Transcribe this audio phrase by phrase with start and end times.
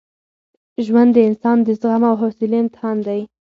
[0.85, 3.21] ژوند د انسان د زغم او حوصلې امتحان دی.